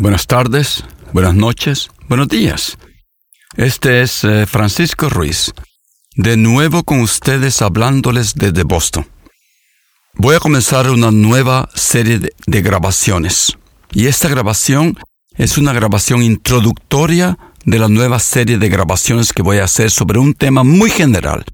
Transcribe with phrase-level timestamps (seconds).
[0.00, 0.82] Buenas tardes,
[1.12, 2.78] buenas noches, buenos días.
[3.58, 5.52] Este es eh, Francisco Ruiz,
[6.16, 9.06] de nuevo con ustedes hablándoles desde Boston.
[10.14, 13.58] Voy a comenzar una nueva serie de, de grabaciones.
[13.92, 14.96] Y esta grabación
[15.36, 20.18] es una grabación introductoria de la nueva serie de grabaciones que voy a hacer sobre
[20.18, 21.44] un tema muy general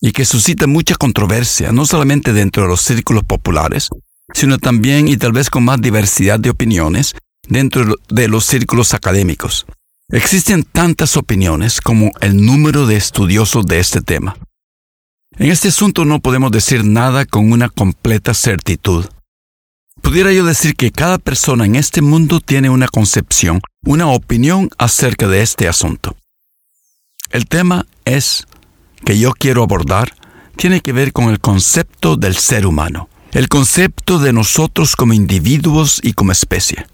[0.00, 3.90] y que suscita mucha controversia, no solamente dentro de los círculos populares,
[4.34, 7.14] sino también y tal vez con más diversidad de opiniones
[7.48, 9.66] dentro de los círculos académicos.
[10.08, 14.36] Existen tantas opiniones como el número de estudiosos de este tema.
[15.38, 19.06] En este asunto no podemos decir nada con una completa certitud.
[20.00, 25.26] Pudiera yo decir que cada persona en este mundo tiene una concepción, una opinión acerca
[25.26, 26.16] de este asunto.
[27.30, 28.46] El tema es
[29.04, 30.14] que yo quiero abordar
[30.56, 36.00] tiene que ver con el concepto del ser humano, el concepto de nosotros como individuos
[36.02, 36.86] y como especie.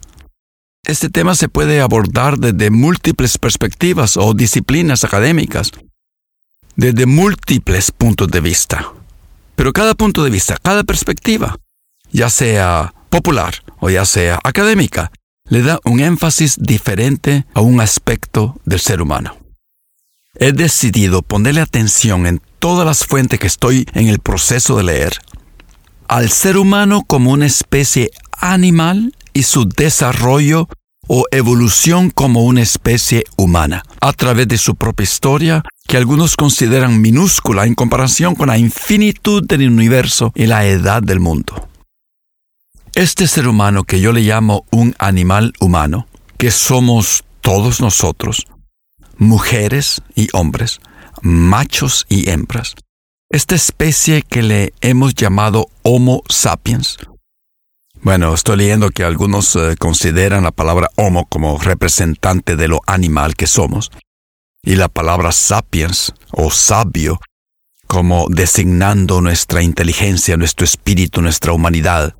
[0.85, 5.71] Este tema se puede abordar desde múltiples perspectivas o disciplinas académicas,
[6.75, 8.93] desde múltiples puntos de vista.
[9.55, 11.57] Pero cada punto de vista, cada perspectiva,
[12.11, 15.13] ya sea popular o ya sea académica,
[15.49, 19.37] le da un énfasis diferente a un aspecto del ser humano.
[20.35, 25.13] He decidido ponerle atención en todas las fuentes que estoy en el proceso de leer
[26.09, 30.69] al ser humano como una especie animal y su desarrollo
[31.09, 37.01] o evolución como una especie humana, a través de su propia historia, que algunos consideran
[37.01, 41.69] minúscula en comparación con la infinitud del universo y la edad del mundo.
[42.95, 46.07] Este ser humano que yo le llamo un animal humano,
[46.39, 48.47] que somos todos nosotros,
[49.19, 50.81] mujeres y hombres,
[51.23, 52.75] machos y hembras,
[53.31, 56.99] esta especie que le hemos llamado Homo sapiens,
[58.03, 63.37] bueno, estoy leyendo que algunos eh, consideran la palabra homo como representante de lo animal
[63.37, 63.91] que somos,
[64.65, 67.21] y la palabra sapiens o sabio
[67.87, 72.15] como designando nuestra inteligencia, nuestro espíritu, nuestra humanidad.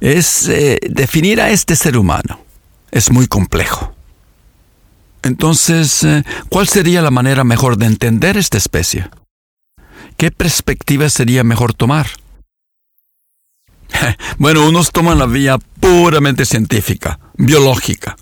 [0.00, 2.40] Es eh, definir a este ser humano.
[2.90, 3.94] Es muy complejo.
[5.22, 9.08] Entonces, eh, ¿cuál sería la manera mejor de entender esta especie?
[10.16, 12.06] ¿Qué perspectiva sería mejor tomar?
[14.38, 18.16] Bueno, unos toman la vía puramente científica, biológica.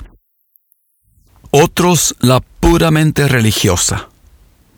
[1.50, 4.08] Otros la puramente religiosa.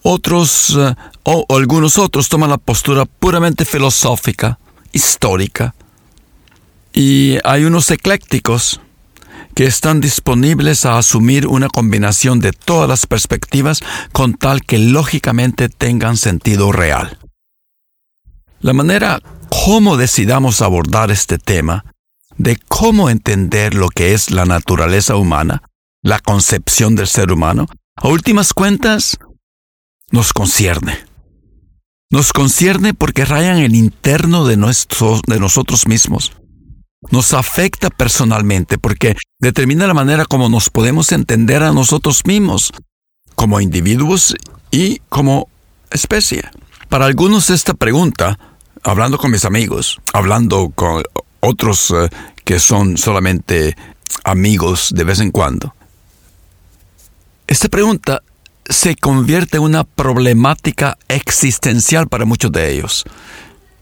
[0.02, 0.94] Otros, eh,
[1.24, 4.58] o algunos otros toman la postura puramente filosófica,
[4.92, 5.74] histórica.
[6.92, 8.80] Y hay unos eclécticos
[9.54, 13.80] que están disponibles a asumir una combinación de todas las perspectivas
[14.12, 17.18] con tal que lógicamente tengan sentido real.
[18.60, 19.20] La manera
[19.52, 21.84] cómo decidamos abordar este tema,
[22.38, 25.62] de cómo entender lo que es la naturaleza humana,
[26.02, 29.18] la concepción del ser humano, a últimas cuentas,
[30.10, 31.04] nos concierne.
[32.10, 36.32] Nos concierne porque rayan el interno de, de nosotros mismos.
[37.10, 42.72] Nos afecta personalmente porque determina la manera como nos podemos entender a nosotros mismos,
[43.34, 44.34] como individuos
[44.70, 45.48] y como
[45.90, 46.42] especie.
[46.88, 48.38] Para algunos esta pregunta
[48.82, 51.02] hablando con mis amigos, hablando con
[51.40, 52.08] otros eh,
[52.44, 53.76] que son solamente
[54.24, 55.74] amigos de vez en cuando,
[57.46, 58.22] esta pregunta
[58.64, 63.04] se convierte en una problemática existencial para muchos de ellos,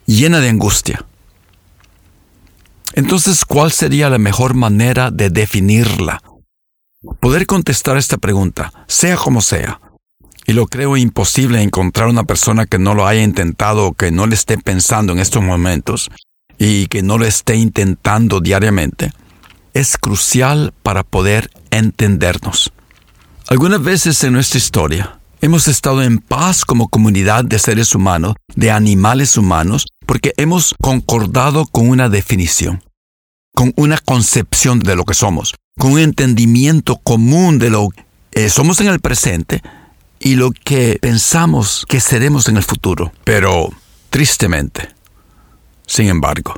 [0.06, 1.04] llena de angustia.
[2.94, 6.20] Entonces, ¿cuál sería la mejor manera de definirla?
[7.20, 9.80] Poder contestar esta pregunta, sea como sea,
[10.50, 14.26] y lo creo imposible encontrar una persona que no lo haya intentado o que no
[14.26, 16.10] le esté pensando en estos momentos
[16.58, 19.12] y que no lo esté intentando diariamente,
[19.74, 22.72] es crucial para poder entendernos.
[23.46, 28.72] Algunas veces en nuestra historia hemos estado en paz como comunidad de seres humanos, de
[28.72, 32.82] animales humanos, porque hemos concordado con una definición,
[33.54, 35.54] con una concepción de lo que somos.
[35.78, 37.88] con un entendimiento común de lo
[38.32, 39.62] que somos en el presente
[40.20, 43.12] y lo que pensamos que seremos en el futuro.
[43.24, 43.70] Pero,
[44.10, 44.90] tristemente,
[45.86, 46.54] sin embargo,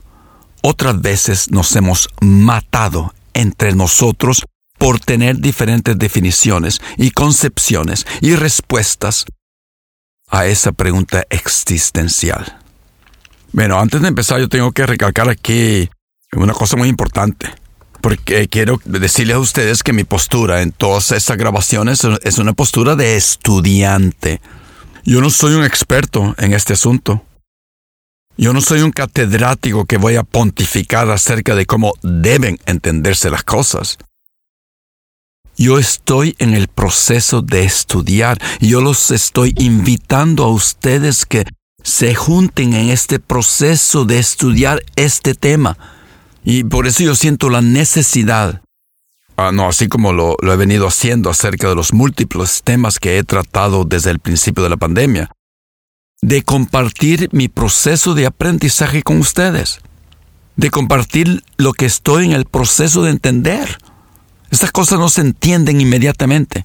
[0.62, 4.44] otras veces nos hemos matado entre nosotros
[4.76, 9.25] por tener diferentes definiciones y concepciones y respuestas
[10.29, 12.58] a esa pregunta existencial.
[13.53, 15.88] Bueno, antes de empezar yo tengo que recalcar aquí
[16.35, 17.55] una cosa muy importante,
[18.02, 22.96] porque quiero decirles a ustedes que mi postura en todas estas grabaciones es una postura
[22.96, 24.43] de estudiante.
[25.04, 27.25] Yo no soy un experto en este asunto.
[28.37, 33.44] Yo no soy un catedrático que voy a pontificar acerca de cómo deben entenderse las
[33.44, 33.99] cosas.
[35.56, 41.44] Yo estoy en el proceso de estudiar yo los estoy invitando a ustedes que
[41.84, 45.76] se junten en este proceso de estudiar este tema.
[46.44, 48.62] Y por eso yo siento la necesidad,
[49.37, 53.19] ah, no, así como lo, lo he venido haciendo acerca de los múltiples temas que
[53.19, 55.31] he tratado desde el principio de la pandemia,
[56.21, 59.81] de compartir mi proceso de aprendizaje con ustedes,
[60.56, 63.79] de compartir lo que estoy en el proceso de entender.
[64.50, 66.65] Estas cosas no se entienden inmediatamente.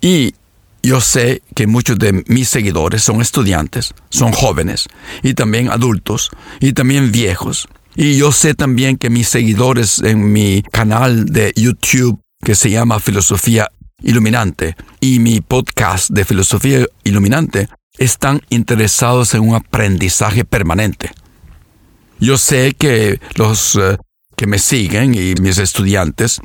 [0.00, 0.34] Y
[0.82, 4.88] yo sé que muchos de mis seguidores son estudiantes, son jóvenes,
[5.22, 7.68] y también adultos, y también viejos.
[7.94, 13.00] Y yo sé también que mis seguidores en mi canal de YouTube, que se llama
[13.00, 13.68] Filosofía
[14.02, 21.10] Iluminante, y mi podcast de Filosofía Iluminante, están interesados en un aprendizaje permanente.
[22.18, 23.98] Yo sé que los eh,
[24.36, 26.40] que me siguen y mis estudiantes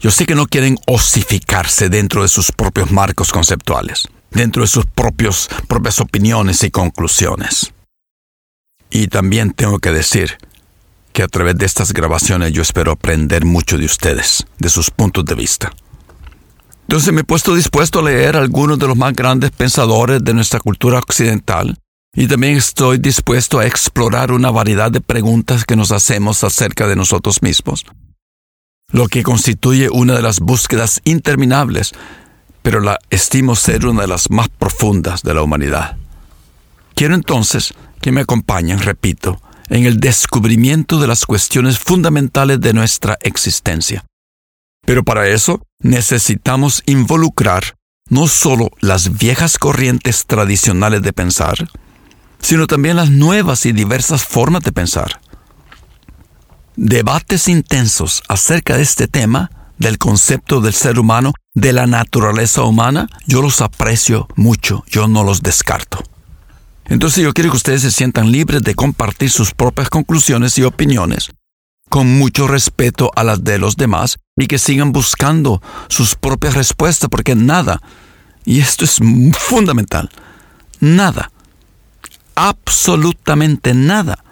[0.00, 4.86] yo sé que no quieren osificarse dentro de sus propios marcos conceptuales, dentro de sus
[4.86, 7.74] propios, propias opiniones y conclusiones.
[8.88, 10.38] Y también tengo que decir
[11.20, 15.22] que a través de estas grabaciones yo espero aprender mucho de ustedes, de sus puntos
[15.26, 15.70] de vista.
[16.88, 20.60] Entonces me he puesto dispuesto a leer algunos de los más grandes pensadores de nuestra
[20.60, 21.76] cultura occidental
[22.14, 26.96] y también estoy dispuesto a explorar una variedad de preguntas que nos hacemos acerca de
[26.96, 27.84] nosotros mismos
[28.90, 31.92] lo que constituye una de las búsquedas interminables,
[32.62, 35.98] pero la estimo ser una de las más profundas de la humanidad.
[36.94, 39.38] Quiero entonces que me acompañen, repito,
[39.70, 44.04] en el descubrimiento de las cuestiones fundamentales de nuestra existencia.
[44.84, 47.76] Pero para eso necesitamos involucrar
[48.08, 51.68] no solo las viejas corrientes tradicionales de pensar,
[52.40, 55.20] sino también las nuevas y diversas formas de pensar.
[56.74, 63.08] Debates intensos acerca de este tema, del concepto del ser humano, de la naturaleza humana,
[63.26, 66.02] yo los aprecio mucho, yo no los descarto.
[66.90, 71.30] Entonces yo quiero que ustedes se sientan libres de compartir sus propias conclusiones y opiniones,
[71.88, 77.08] con mucho respeto a las de los demás, y que sigan buscando sus propias respuestas,
[77.08, 77.80] porque nada,
[78.44, 78.98] y esto es
[79.38, 80.10] fundamental,
[80.80, 81.30] nada,
[82.34, 84.24] absolutamente nada,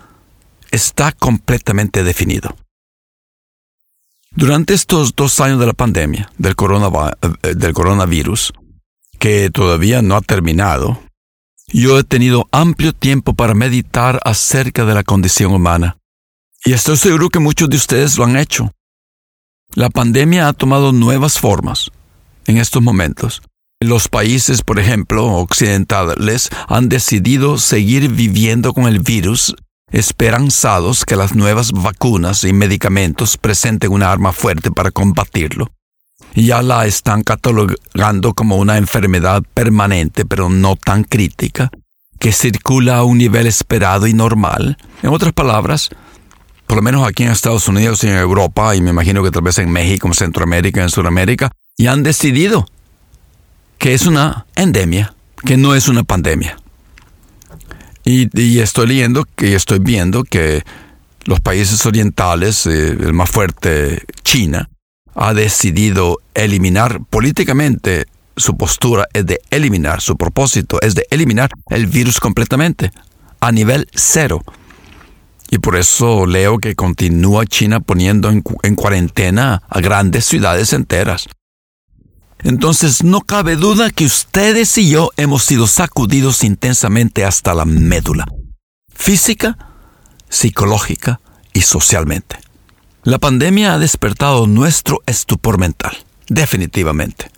[0.72, 2.56] está completamente definido.
[4.32, 8.52] Durante estos dos años de la pandemia del, eh, coronavirus,
[9.20, 11.00] que todavía no ha terminado,
[11.68, 15.98] yo he tenido amplio tiempo para meditar acerca de la condición humana.
[16.64, 18.72] Y estoy seguro que muchos de ustedes lo han hecho.
[19.74, 21.90] La pandemia ha tomado nuevas formas
[22.46, 23.42] en estos momentos.
[23.80, 29.54] Los países, por ejemplo, occidentales, han decidido seguir viviendo con el virus
[29.92, 35.70] esperanzados que las nuevas vacunas y medicamentos presenten una arma fuerte para combatirlo.
[36.40, 41.68] Ya la están catalogando como una enfermedad permanente, pero no tan crítica,
[42.20, 44.78] que circula a un nivel esperado y normal.
[45.02, 45.90] En otras palabras,
[46.68, 49.42] por lo menos aquí en Estados Unidos y en Europa, y me imagino que tal
[49.42, 52.68] vez en México, en Centroamérica, en Sudamérica, ya han decidido
[53.78, 55.14] que es una endemia,
[55.44, 56.56] que no es una pandemia.
[58.04, 60.62] Y, estoy leyendo que estoy viendo que
[61.24, 64.70] los países orientales, eh, el más fuerte, China,
[65.20, 68.06] ha decidido eliminar políticamente
[68.36, 72.92] su postura es de eliminar, su propósito es de eliminar el virus completamente,
[73.40, 74.40] a nivel cero.
[75.50, 81.26] Y por eso leo que continúa China poniendo en cuarentena a grandes ciudades enteras.
[82.44, 88.24] Entonces no cabe duda que ustedes y yo hemos sido sacudidos intensamente hasta la médula,
[88.94, 89.58] física,
[90.28, 91.20] psicológica
[91.52, 92.38] y socialmente.
[93.08, 95.96] La pandemia ha despertado nuestro estupor mental,
[96.28, 97.30] definitivamente.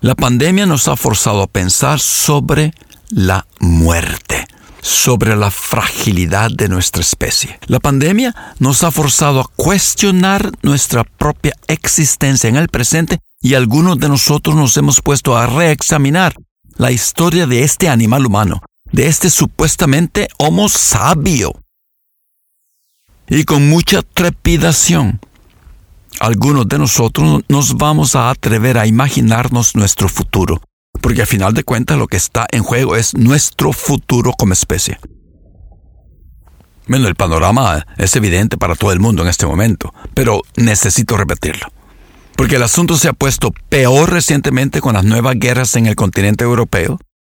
[0.00, 2.72] La pandemia nos ha forzado a pensar sobre
[3.10, 4.46] la muerte.
[4.80, 7.60] sobre la fragilidad de nuestra especie.
[7.66, 13.98] La pandemia nos ha forzado a cuestionar nuestra propia existencia en el presente y algunos
[14.00, 16.34] de nosotros nos hemos puesto a reexaminar
[16.78, 21.52] la historia de este animal humano, de este supuestamente Homo sabio.
[23.34, 25.18] Y con mucha trepidación,
[26.20, 30.60] algunos de nosotros nos vamos a atrever a imaginarnos nuestro futuro,
[31.00, 34.98] porque al final de cuentas lo que está en juego es nuestro futuro como especie.
[36.86, 41.68] Bueno, el panorama es evidente para todo el mundo en este momento, pero necesito repetirlo.
[42.36, 46.44] Porque el asunto se ha puesto peor recientemente con las nuevas guerras en el continente
[46.44, 46.98] europeo,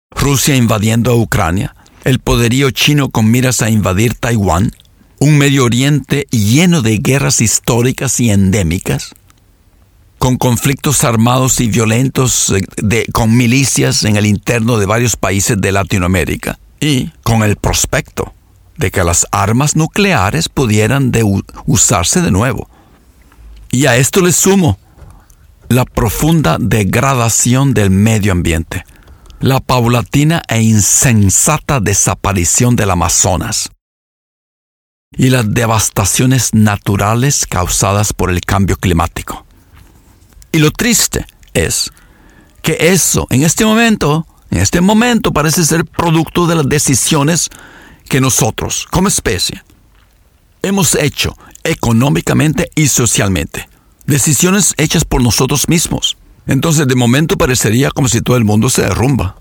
[0.10, 4.72] Rusia invadiendo a Ucrania, el poderío chino con miras a invadir Taiwán,
[5.24, 9.16] un Medio Oriente lleno de guerras históricas y endémicas,
[10.18, 15.62] con conflictos armados y violentos eh, de, con milicias en el interno de varios países
[15.62, 18.34] de Latinoamérica, y con el prospecto
[18.76, 21.14] de que las armas nucleares pudieran
[21.68, 22.68] usarse de nuevo.
[23.72, 24.78] Y a esto le sumo
[25.70, 28.84] la profunda degradación del medio ambiente,
[29.40, 33.70] la paulatina e insensata desaparición del Amazonas
[35.16, 39.46] y las devastaciones naturales causadas por el cambio climático.
[40.52, 41.92] Y lo triste es
[42.62, 47.50] que eso en este momento, en este momento parece ser producto de las decisiones
[48.08, 49.64] que nosotros, como especie,
[50.62, 53.70] hemos hecho económicamente y socialmente.
[54.06, 56.18] Decisiones hechas por nosotros mismos.
[56.46, 59.38] Entonces de momento parecería como si todo el mundo se derrumba.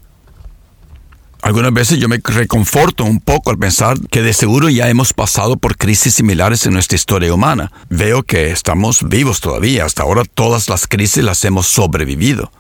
[1.43, 5.57] Algunas veces yo me reconforto un poco al pensar que de seguro ya hemos pasado
[5.57, 7.73] por crisis similares en nuestra historia humana.
[7.91, 9.85] Veo que estamos vivos todavía.
[9.85, 12.53] Hasta ahora todas las crisis las hemos sobrevivido.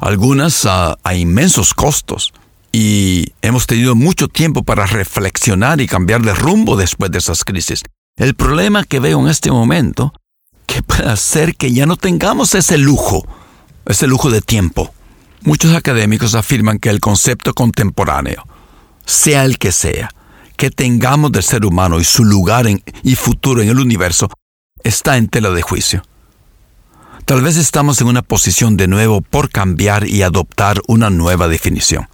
[0.00, 2.34] Algunas a, inmensos costos.
[2.72, 7.84] Y hemos tenido mucho tiempo para reflexionar y cambiar de rumbo después de esas crisis.
[8.16, 10.12] El problema que veo en este momento
[10.66, 13.26] que puede hacer que ya no tengamos ese lujo,
[13.86, 14.92] ese lujo de tiempo.
[15.46, 18.48] Muchos académicos afirman que el concepto contemporáneo,
[19.04, 20.10] sea el que sea,
[20.56, 22.66] que tengamos del ser humano y su lugar
[23.04, 24.28] y futuro en el universo,
[24.82, 26.02] está en tela de juicio.
[27.26, 32.08] Tal vez estamos en una posición de nuevo por cambiar y adoptar una nueva definición.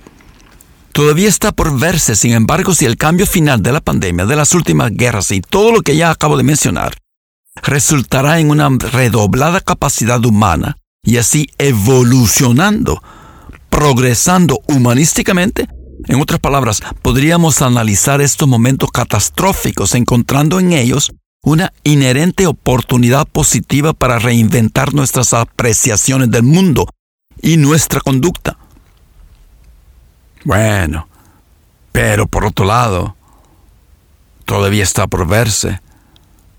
[0.92, 4.52] Todavía está por verse, sin embargo, si el cambio final de la pandemia, de las
[4.52, 6.98] últimas guerras y todo lo que ya acabo de mencionar,
[7.62, 13.02] resultará en una redoblada capacidad humana y así evolucionando,
[13.72, 15.66] progresando humanísticamente.
[16.06, 21.12] En otras palabras, podríamos analizar estos momentos catastróficos encontrando en ellos
[21.42, 26.86] una inherente oportunidad positiva para reinventar nuestras apreciaciones del mundo
[27.40, 28.58] y nuestra conducta.
[30.44, 31.08] Bueno,
[31.92, 33.16] pero por otro lado,
[34.44, 35.80] todavía está por verse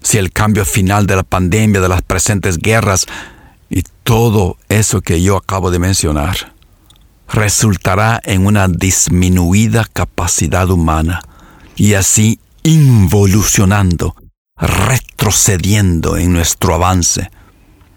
[0.02, 3.06] si el cambio final de la pandemia, de las presentes guerras
[3.70, 6.53] y todo eso que yo acabo de mencionar
[7.34, 11.22] resultará en una disminuida capacidad humana
[11.76, 14.16] y así involucionando,
[14.56, 17.30] retrocediendo en nuestro avance.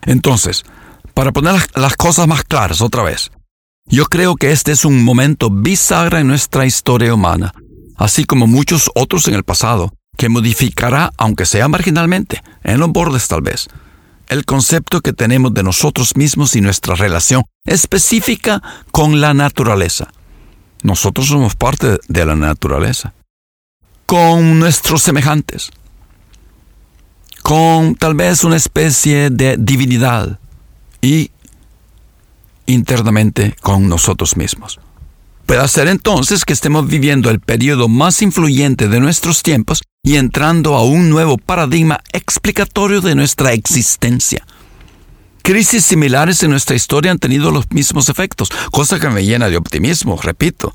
[0.03, 0.65] Entonces,
[1.13, 3.31] para poner las cosas más claras otra vez,
[3.87, 7.53] yo creo que este es un momento bisagra en nuestra historia humana,
[7.97, 13.29] así como muchos otros en el pasado, que modificará, aunque sea marginalmente, en los bordes
[13.29, 13.69] tal vez,
[14.29, 20.09] el concepto que tenemos de nosotros mismos y nuestra relación específica con la naturaleza.
[20.83, 23.13] Nosotros somos parte de la naturaleza.
[24.07, 25.71] Con nuestros semejantes.
[27.43, 30.39] Con tal vez una especie de divinidad.
[31.01, 31.31] Y
[32.67, 34.81] internamente con nosotros mismos.
[35.47, 40.75] Puede ser entonces que estemos viviendo el periodo más influyente de nuestros tiempos y entrando
[40.75, 44.45] a un nuevo paradigma explicatorio de nuestra existencia.
[45.43, 49.57] Crisis similares en nuestra historia han tenido los mismos efectos, cosa que me llena de
[49.57, 50.75] optimismo, repito.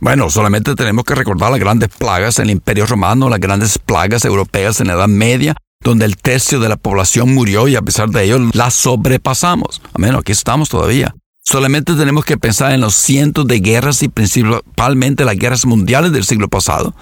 [0.00, 4.24] Bueno, solamente tenemos que recordar las grandes plagas en el Imperio Romano, las grandes plagas
[4.24, 8.08] europeas en la Edad Media, donde el tercio de la población murió y a pesar
[8.10, 9.80] de ello la sobrepasamos.
[9.94, 11.14] Amén, aquí estamos todavía.
[11.50, 16.26] Solamente tenemos que pensar en los cientos de guerras y principalmente las guerras mundiales del
[16.26, 16.94] siglo pasado,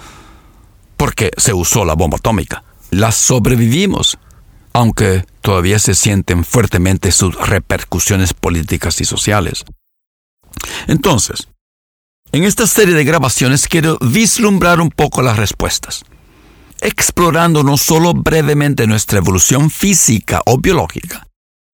[0.95, 2.63] porque se usó la bomba atómica.
[2.89, 4.17] Las sobrevivimos,
[4.71, 9.65] aunque todavía se sienten fuertemente sus repercusiones políticas y sociales.
[10.87, 11.49] Entonces,
[12.31, 16.05] en esta serie de grabaciones quiero vislumbrar un poco las respuestas,
[16.79, 21.26] explorando no solo brevemente nuestra evolución física o biológica,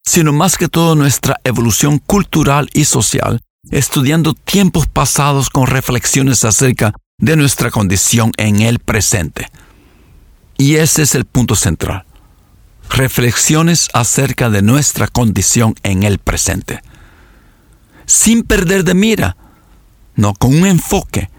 [0.05, 3.39] sino más que todo nuestra evolución cultural y social,
[3.71, 9.49] estudiando tiempos pasados con reflexiones acerca de nuestra condición en el presente.
[10.57, 12.05] Y ese es el punto central.
[12.89, 16.81] Reflexiones acerca de nuestra condición en el presente.
[18.05, 19.37] Sin perder de mira,
[20.15, 21.29] no con un enfoque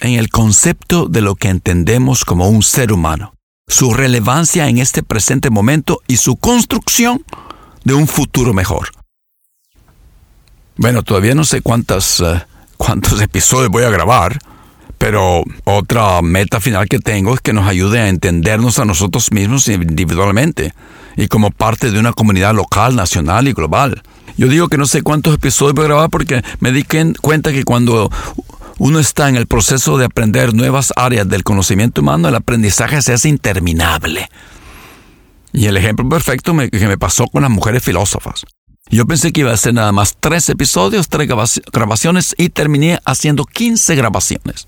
[0.00, 3.34] en el concepto de lo que entendemos como un ser humano,
[3.66, 7.24] su relevancia en este presente momento y su construcción
[7.84, 8.88] de un futuro mejor.
[10.76, 12.42] Bueno, todavía no sé cuántas, eh,
[12.76, 14.38] cuántos episodios voy a grabar,
[14.98, 19.68] pero otra meta final que tengo es que nos ayude a entendernos a nosotros mismos
[19.68, 20.74] individualmente
[21.16, 24.02] y como parte de una comunidad local, nacional y global.
[24.36, 26.84] Yo digo que no sé cuántos episodios voy a grabar porque me di
[27.20, 28.10] cuenta que cuando
[28.78, 33.12] uno está en el proceso de aprender nuevas áreas del conocimiento humano, el aprendizaje se
[33.12, 34.28] hace interminable.
[35.54, 38.44] Y el ejemplo perfecto que me pasó con las mujeres filósofas.
[38.90, 41.28] Yo pensé que iba a ser nada más tres episodios, tres
[41.72, 44.66] grabaciones y terminé haciendo 15 grabaciones.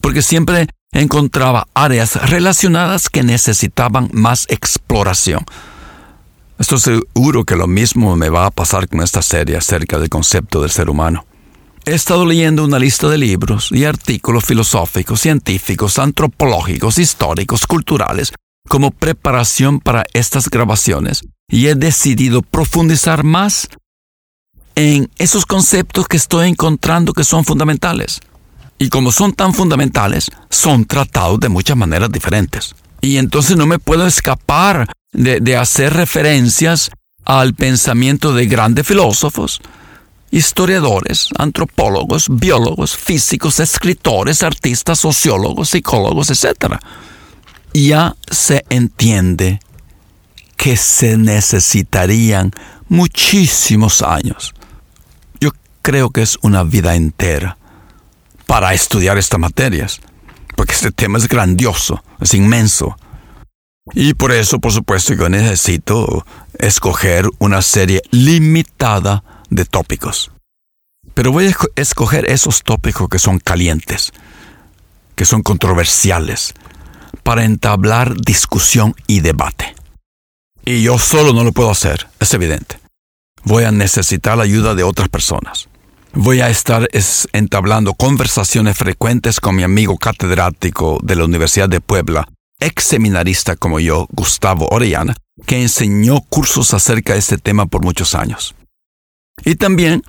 [0.00, 5.44] Porque siempre encontraba áreas relacionadas que necesitaban más exploración.
[6.58, 10.62] Estoy seguro que lo mismo me va a pasar con esta serie acerca del concepto
[10.62, 11.26] del ser humano.
[11.84, 18.32] He estado leyendo una lista de libros y artículos filosóficos, científicos, antropológicos, históricos, culturales,
[18.68, 23.68] como preparación para estas grabaciones y he decidido profundizar más
[24.76, 28.20] en esos conceptos que estoy encontrando que son fundamentales.
[28.78, 32.74] Y como son tan fundamentales, son tratados de muchas maneras diferentes.
[33.02, 36.90] Y entonces no me puedo escapar de, hacer referencias
[37.24, 39.60] al pensamiento de grandes filósofos,
[40.30, 46.76] historiadores, antropólogos, biólogos, físicos, escritores, artistas, sociólogos, psicólogos, etc.
[47.72, 49.60] Ya se entiende
[50.56, 52.50] que se necesitarían
[52.88, 54.54] muchísimos años.
[55.40, 55.50] Yo
[55.82, 57.56] creo que es una vida entera
[58.46, 60.00] para estudiar estas materias,
[60.56, 62.96] porque este tema es grandioso, es inmenso.
[63.94, 66.26] Y por eso, por supuesto, yo necesito
[66.58, 70.32] escoger una serie limitada de tópicos.
[71.14, 74.12] Pero voy a escoger esos tópicos que son calientes,
[75.16, 76.54] que son controversiales,
[77.30, 79.76] para entablar discusión y debate.
[80.64, 82.80] Y yo solo no lo puedo hacer, es evidente.
[83.44, 85.68] Voy a necesitar la ayuda de otras personas.
[86.12, 86.88] Voy a estar
[87.32, 92.26] entablando conversaciones frecuentes con mi amigo catedrático de la Universidad de Puebla,
[92.58, 95.14] ex seminarista como yo, Gustavo Orellana,
[95.46, 98.56] que enseñó cursos acerca de este tema por muchos años.
[99.44, 100.02] Y también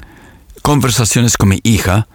[0.64, 2.08] conversaciones con mi hija,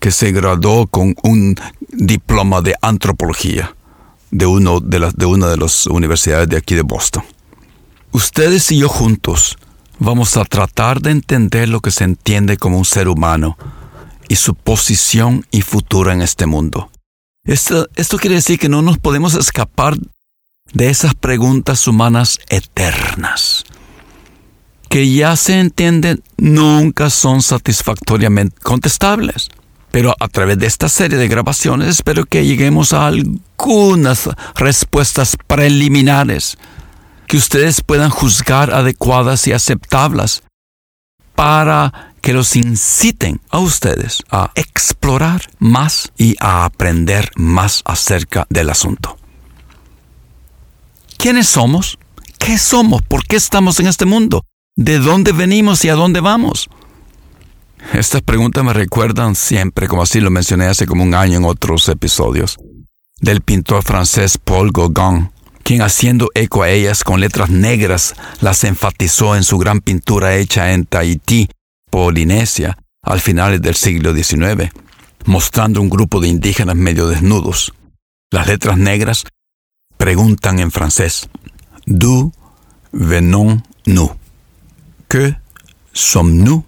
[0.00, 1.56] que se graduó con un
[1.90, 3.76] diploma de antropología
[4.30, 7.24] de, uno de, de una de las universidades de aquí de Boston.
[8.12, 9.56] Ustedes y yo juntos
[9.98, 13.56] vamos a tratar de entender lo que se entiende como un ser humano
[14.28, 16.90] y su posición y futuro en este mundo.
[17.44, 19.96] Esto, esto quiere decir que no nos podemos escapar
[20.72, 23.64] de esas preguntas humanas eternas,
[24.88, 29.48] que ya se entienden nunca son satisfactoriamente contestables.
[29.90, 36.58] Pero a través de esta serie de grabaciones espero que lleguemos a algunas respuestas preliminares
[37.26, 40.42] que ustedes puedan juzgar adecuadas y aceptables
[41.34, 48.70] para que los inciten a ustedes a explorar más y a aprender más acerca del
[48.70, 49.16] asunto.
[51.18, 51.98] ¿Quiénes somos?
[52.38, 53.02] ¿Qué somos?
[53.02, 54.44] ¿Por qué estamos en este mundo?
[54.76, 56.68] ¿De dónde venimos y a dónde vamos?
[57.92, 61.88] Estas preguntas me recuerdan siempre, como así lo mencioné hace como un año en otros
[61.88, 62.58] episodios,
[63.20, 65.30] del pintor francés Paul Gauguin,
[65.62, 70.72] quien haciendo eco a ellas con letras negras las enfatizó en su gran pintura hecha
[70.72, 71.48] en Tahití,
[71.90, 74.70] Polinesia, al final del siglo XIX,
[75.24, 77.72] mostrando un grupo de indígenas medio desnudos.
[78.30, 79.24] Las letras negras
[79.96, 81.28] preguntan en francés,
[81.86, 82.32] D'où
[82.92, 84.10] venons-nous?
[85.08, 85.36] Que
[85.92, 86.64] sommes-nous?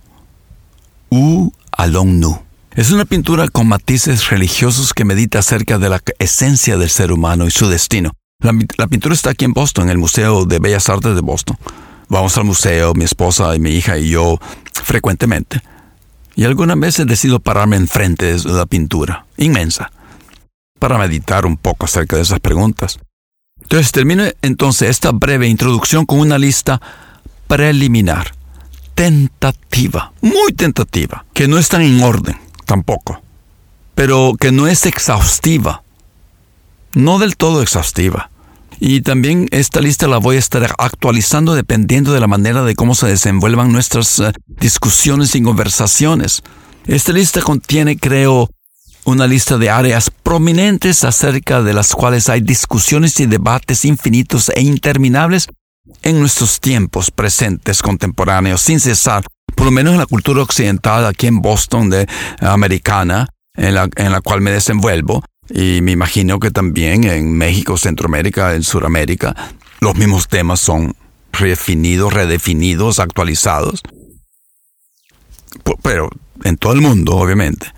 [1.10, 2.38] Où allons-nous?
[2.74, 7.46] Es una pintura con matices religiosos que medita acerca de la esencia del ser humano
[7.46, 11.12] y su destino, la, pintura está aquí en Boston, en el Museo de Bellas Artes
[11.16, 11.58] de Boston.
[12.08, 14.38] Vamos al museo, mi esposa y mi hija y yo,
[14.72, 15.60] frecuentemente.
[16.36, 19.90] Y algunas veces decido pararme enfrente de la pintura, inmensa,
[20.78, 23.00] para meditar un poco acerca de esas preguntas.
[23.60, 26.80] Entonces termino entonces esta breve introducción con una lista
[27.48, 28.36] preliminar,
[28.98, 33.22] tentativa, muy tentativa, que no está en orden tampoco,
[33.94, 35.82] pero que no es exhaustiva
[36.94, 38.30] no del todo exhaustiva.
[38.80, 42.96] Y también esta lista la voy a estar actualizando dependiendo de la manera de cómo
[42.96, 46.42] se desenvuelvan nuestras eh, discusiones y conversaciones.
[46.86, 48.50] Esta lista contiene, creo,
[49.04, 54.60] una lista de áreas prominentes acerca de las cuales hay discusiones y debates infinitos e
[54.60, 55.46] interminables
[56.02, 59.24] en nuestros tiempos presentes contemporáneos, sin cesar,
[59.54, 62.06] por lo menos en la cultura occidental aquí en Boston de
[62.40, 67.76] americana, en la, en la cual me desenvuelvo, y me imagino que también en México,
[67.76, 69.34] Centroamérica, en Sudamérica,
[69.80, 70.94] los mismos temas son
[71.32, 73.82] redefinidos, redefinidos, actualizados.
[75.82, 76.10] Pero
[76.44, 77.72] en todo el mundo, obviamente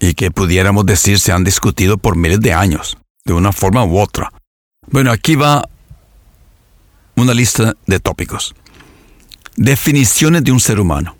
[0.00, 3.98] y que pudiéramos decir se han discutido por miles de años, de una forma u
[3.98, 4.32] otra.
[4.88, 5.68] Bueno, aquí va
[7.16, 8.54] una lista de tópicos.
[9.56, 11.16] Definiciones de un ser humano.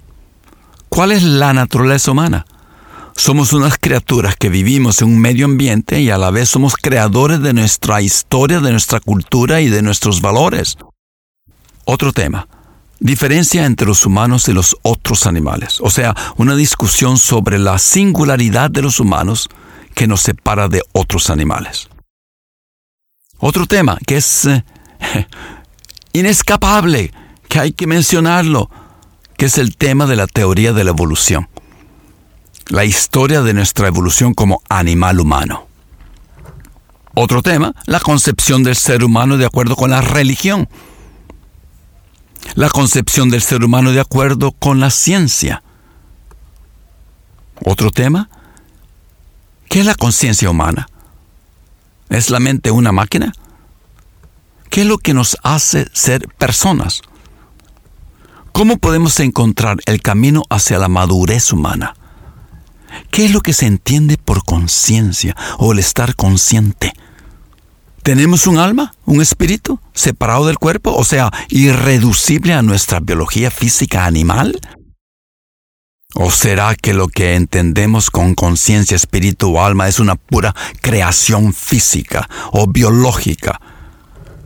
[0.88, 2.46] ¿Cuál es la naturaleza humana?
[3.16, 7.40] Somos unas criaturas que vivimos en un medio ambiente y a la vez somos creadores
[7.42, 10.78] de nuestra historia, de nuestra cultura y de nuestros valores.
[11.84, 12.48] Otro tema.
[12.98, 18.70] Diferencia entre los humanos y los otros animales, o sea, una discusión sobre la singularidad
[18.70, 19.48] de los humanos
[19.94, 21.88] que nos separa de otros animales.
[23.38, 24.64] Otro tema que es eh,
[26.12, 27.12] inescapable,
[27.48, 28.70] que hay que mencionarlo,
[29.36, 31.48] que es el tema de la teoría de la evolución,
[32.68, 35.66] la historia de nuestra evolución como animal humano.
[37.14, 40.68] Otro tema, la concepción del ser humano de acuerdo con la religión,
[42.54, 45.62] la concepción del ser humano de acuerdo con la ciencia.
[47.64, 48.30] Otro tema,
[49.68, 50.88] ¿qué es la conciencia humana?
[52.08, 53.32] ¿Es la mente una máquina?
[54.70, 57.02] ¿Qué es lo que nos hace ser personas?
[58.52, 61.96] ¿Cómo podemos encontrar el camino hacia la madurez humana?
[63.10, 66.92] ¿Qué es lo que se entiende por conciencia o el estar consciente?
[68.04, 74.06] ¿Tenemos un alma, un espíritu separado del cuerpo, o sea, irreducible a nuestra biología física
[74.06, 74.60] animal?
[76.14, 81.52] ¿O será que lo que entendemos con conciencia, espíritu o alma es una pura creación
[81.52, 83.60] física o biológica?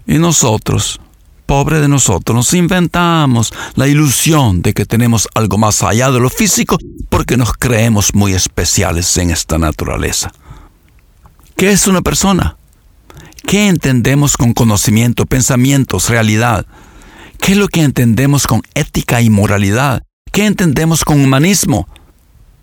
[0.07, 1.01] Y nosotros,
[1.47, 6.31] pobre de nosotros, nos inventamos la ilusión de que tenemos algo más allá de lo
[6.31, 10.33] físico porque nos creemos muy especiales en esta naturaleza.
[11.57, 12.57] ¿Qué es una persona?
[13.47, 16.67] ¿Qué entendemos con conocimiento, pensamientos, realidad?
[17.39, 20.03] ¿Qué es lo que entendemos con ética y moralidad?
[20.33, 21.89] ¿Qué entendemos con humanismo?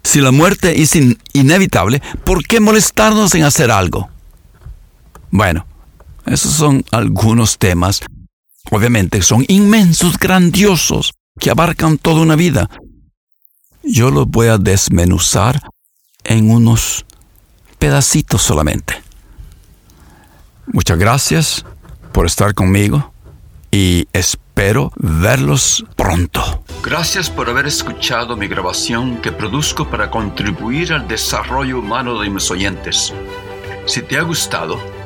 [0.03, 0.97] Si la muerte es
[1.33, 4.09] inevitable, ¿por qué molestarnos en hacer algo?
[5.29, 5.65] Bueno,
[6.25, 8.01] esos son algunos temas.
[8.69, 12.69] Obviamente son inmensos, grandiosos, que abarcan toda una vida.
[13.83, 15.61] Yo los voy a desmenuzar
[16.23, 17.05] en unos
[17.79, 19.01] pedacitos solamente.
[20.67, 21.65] Muchas gracias
[22.11, 23.11] por estar conmigo
[23.71, 26.63] y espero verlos pronto.
[26.83, 32.51] Gracias por haber escuchado mi grabación que produzco para contribuir al desarrollo humano de mis
[32.51, 33.13] oyentes.
[33.85, 34.79] Si te ha gustado,